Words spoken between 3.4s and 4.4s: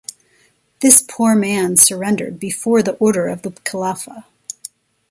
the Khilafah.